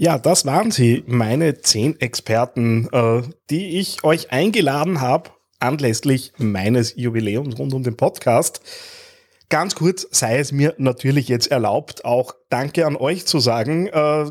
Ja, 0.00 0.16
das 0.16 0.46
waren 0.46 0.70
sie, 0.70 1.02
meine 1.06 1.58
zehn 1.58 1.98
Experten, 2.00 2.88
äh, 2.92 3.22
die 3.50 3.78
ich 3.80 4.04
euch 4.04 4.30
eingeladen 4.30 5.00
habe, 5.00 5.30
anlässlich 5.58 6.32
meines 6.36 6.94
Jubiläums 6.96 7.58
rund 7.58 7.74
um 7.74 7.82
den 7.82 7.96
Podcast. 7.96 8.60
Ganz 9.48 9.74
kurz 9.74 10.06
sei 10.10 10.38
es 10.38 10.52
mir 10.52 10.74
natürlich 10.78 11.26
jetzt 11.26 11.50
erlaubt, 11.50 12.04
auch 12.04 12.34
Danke 12.48 12.86
an 12.86 12.94
euch 12.94 13.26
zu 13.26 13.40
sagen. 13.40 13.88
Äh, 13.88 14.30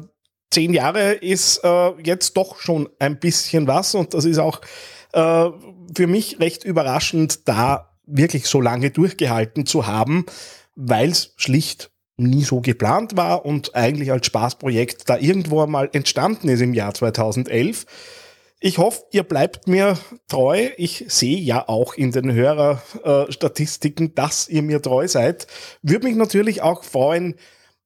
zehn 0.51 0.73
Jahre 0.73 1.13
ist 1.13 1.61
äh, 1.63 2.01
jetzt 2.01 2.37
doch 2.37 2.59
schon 2.59 2.87
ein 2.99 3.19
bisschen 3.19 3.67
was 3.67 3.93
und 3.93 4.13
das 4.13 4.25
ist 4.25 4.37
auch 4.37 4.61
äh, 5.17 5.51
für 5.95 6.07
mich 6.07 6.39
recht 6.39 6.63
überraschend, 6.63 7.47
da 7.47 7.89
wirklich 8.05 8.45
so 8.45 8.61
lange 8.61 8.91
durchgehalten 8.91 9.65
zu 9.65 9.87
haben, 9.87 10.25
weil 10.75 11.09
es 11.09 11.33
schlicht 11.37 11.89
nie 12.17 12.43
so 12.43 12.61
geplant 12.61 13.17
war 13.17 13.45
und 13.45 13.75
eigentlich 13.75 14.11
als 14.11 14.27
Spaßprojekt 14.27 15.09
da 15.09 15.17
irgendwo 15.17 15.65
mal 15.65 15.89
entstanden 15.91 16.49
ist 16.49 16.61
im 16.61 16.73
Jahr 16.73 16.93
2011. 16.93 17.85
Ich 18.59 18.77
hoffe, 18.77 19.03
ihr 19.11 19.23
bleibt 19.23 19.67
mir 19.67 19.97
treu. 20.27 20.69
Ich 20.77 21.05
sehe 21.09 21.37
ja 21.37 21.67
auch 21.67 21.93
in 21.93 22.11
den 22.11 22.33
Hörerstatistiken, 22.33 24.15
dass 24.15 24.49
ihr 24.49 24.63
mir 24.63 24.81
treu 24.81 25.07
seid. 25.07 25.47
Würde 25.83 26.07
mich 26.07 26.15
natürlich 26.15 26.61
auch 26.61 26.83
freuen, 26.83 27.35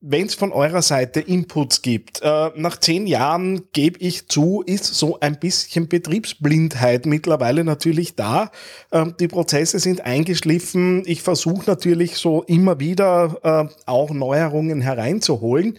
wenn 0.04 0.26
es 0.26 0.34
von 0.34 0.52
eurer 0.52 0.82
Seite 0.82 1.20
Inputs 1.20 1.84
gibt, 1.84 2.22
äh, 2.24 2.50
nach 2.56 2.78
zehn 2.80 3.06
Jahren 3.06 3.68
gebe 3.72 4.00
ich 4.00 4.28
zu, 4.28 4.64
ist 4.66 4.86
so 4.86 5.20
ein 5.20 5.40
bisschen 5.40 5.88
Betriebsblindheit 5.88 7.06
mittlerweile 7.06 7.64
natürlich 7.64 8.16
da. 8.16 8.52
Ähm, 8.92 9.14
die 9.20 9.28
Prozesse 9.28 9.78
sind 9.78 10.02
eingeschliffen. 10.02 11.04
Ich 11.06 11.22
versuche 11.22 11.70
natürlich 11.70 12.18
so 12.18 12.42
immer 12.44 12.80
wieder 12.80 13.70
äh, 13.70 13.74
auch 13.86 14.10
Neuerungen 14.10 14.82
hereinzuholen. 14.82 15.78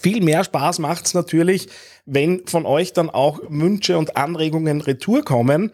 Viel 0.00 0.22
mehr 0.22 0.42
Spaß 0.42 0.78
macht's 0.78 1.12
natürlich, 1.12 1.68
wenn 2.06 2.46
von 2.46 2.64
euch 2.64 2.94
dann 2.94 3.10
auch 3.10 3.40
Wünsche 3.48 3.98
und 3.98 4.16
Anregungen 4.16 4.80
retour 4.80 5.22
kommen. 5.24 5.72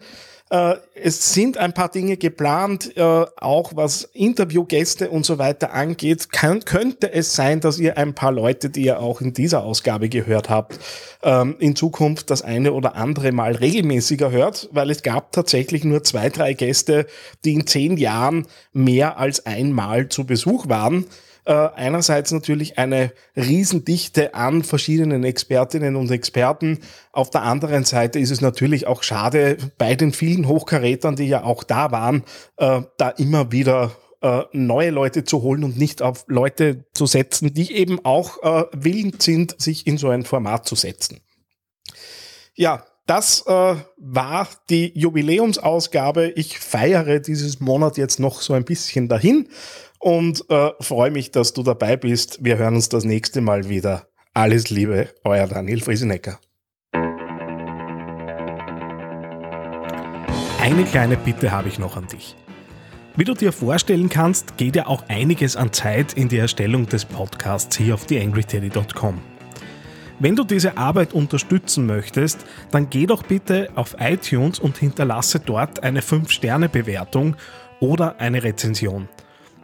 Äh, 0.53 0.75
es 0.93 1.33
sind 1.33 1.57
ein 1.57 1.73
paar 1.73 1.89
Dinge 1.89 2.15
geplant, 2.15 2.95
äh, 2.95 3.01
auch 3.01 3.71
was 3.75 4.03
Interviewgäste 4.13 5.09
und 5.09 5.25
so 5.25 5.39
weiter 5.39 5.73
angeht. 5.73 6.31
Kann, 6.31 6.63
könnte 6.63 7.11
es 7.11 7.33
sein, 7.33 7.59
dass 7.59 7.79
ihr 7.79 7.97
ein 7.97 8.13
paar 8.13 8.31
Leute, 8.31 8.69
die 8.69 8.83
ihr 8.83 8.99
auch 8.99 9.19
in 9.19 9.33
dieser 9.33 9.63
Ausgabe 9.63 10.09
gehört 10.09 10.51
habt, 10.51 10.79
ähm, 11.23 11.55
in 11.57 11.75
Zukunft 11.75 12.29
das 12.29 12.43
eine 12.43 12.73
oder 12.73 12.95
andere 12.95 13.31
Mal 13.31 13.55
regelmäßiger 13.55 14.29
hört, 14.29 14.69
weil 14.71 14.91
es 14.91 15.01
gab 15.01 15.31
tatsächlich 15.31 15.85
nur 15.85 16.03
zwei, 16.03 16.29
drei 16.29 16.53
Gäste, 16.53 17.07
die 17.45 17.53
in 17.53 17.65
zehn 17.65 17.97
Jahren 17.97 18.45
mehr 18.73 19.17
als 19.17 19.47
einmal 19.47 20.09
zu 20.09 20.23
Besuch 20.23 20.69
waren. 20.69 21.07
Äh, 21.45 21.53
einerseits 21.53 22.31
natürlich 22.31 22.77
eine 22.77 23.11
Riesendichte 23.35 24.33
an 24.33 24.63
verschiedenen 24.63 25.25
Expertinnen 25.25 25.97
und 25.97 26.09
Experten. 26.09 26.79
Auf 27.11 27.31
der 27.31 27.41
anderen 27.41 27.83
Seite 27.83 28.19
ist 28.19 28.31
es 28.31 28.39
natürlich 28.39 28.87
auch 28.87 29.03
schade, 29.03 29.57
bei 29.77 29.95
den 29.95 30.13
vielen 30.13 30.47
Hochkarätern, 30.47 31.17
die 31.17 31.27
ja 31.27 31.43
auch 31.43 31.63
da 31.63 31.91
waren, 31.91 32.23
äh, 32.57 32.81
da 32.97 33.09
immer 33.09 33.51
wieder 33.51 33.91
äh, 34.21 34.43
neue 34.53 34.91
Leute 34.91 35.25
zu 35.25 35.41
holen 35.41 35.65
und 35.65 35.77
nicht 35.77 36.01
auf 36.01 36.23
Leute 36.27 36.85
zu 36.93 37.05
setzen, 37.05 37.53
die 37.53 37.73
eben 37.73 37.99
auch 38.05 38.41
äh, 38.41 38.65
willens 38.71 39.25
sind, 39.25 39.61
sich 39.61 39.85
in 39.85 39.97
so 39.97 40.07
ein 40.07 40.23
Format 40.23 40.65
zu 40.65 40.75
setzen. 40.75 41.19
Ja, 42.55 42.85
das 43.05 43.43
äh, 43.47 43.75
war 43.97 44.47
die 44.69 44.97
Jubiläumsausgabe. 44.97 46.29
Ich 46.37 46.57
feiere 46.57 47.19
dieses 47.19 47.59
Monat 47.59 47.97
jetzt 47.97 48.21
noch 48.21 48.41
so 48.41 48.53
ein 48.53 48.63
bisschen 48.63 49.09
dahin 49.09 49.49
und 50.03 50.43
äh, 50.49 50.71
freue 50.81 51.11
mich, 51.11 51.31
dass 51.31 51.53
du 51.53 51.63
dabei 51.63 51.95
bist. 51.95 52.43
Wir 52.43 52.57
hören 52.57 52.75
uns 52.75 52.89
das 52.89 53.05
nächste 53.05 53.39
Mal 53.39 53.69
wieder. 53.69 54.07
Alles 54.33 54.69
Liebe, 54.69 55.09
euer 55.23 55.47
Daniel 55.47 55.79
Friesenecker. 55.81 56.39
Eine 60.61 60.83
kleine 60.85 61.15
Bitte 61.15 61.51
habe 61.51 61.69
ich 61.69 61.79
noch 61.79 61.95
an 61.95 62.07
dich. 62.07 62.35
Wie 63.15 63.23
du 63.23 63.33
dir 63.33 63.53
vorstellen 63.53 64.09
kannst, 64.09 64.57
geht 64.57 64.75
ja 64.75 64.87
auch 64.87 65.03
einiges 65.07 65.55
an 65.55 65.71
Zeit 65.71 66.13
in 66.13 66.27
die 66.27 66.37
Erstellung 66.37 66.87
des 66.87 67.05
Podcasts 67.05 67.77
hier 67.77 67.93
auf 67.93 68.05
theangryteddy.com. 68.05 69.21
Wenn 70.19 70.35
du 70.35 70.43
diese 70.43 70.77
Arbeit 70.77 71.13
unterstützen 71.13 71.85
möchtest, 71.85 72.45
dann 72.71 72.89
geh 72.89 73.05
doch 73.05 73.23
bitte 73.23 73.69
auf 73.75 73.95
iTunes 73.99 74.59
und 74.59 74.77
hinterlasse 74.77 75.39
dort 75.39 75.81
eine 75.83 76.01
5-Sterne-Bewertung 76.01 77.35
oder 77.79 78.19
eine 78.19 78.43
Rezension. 78.43 79.07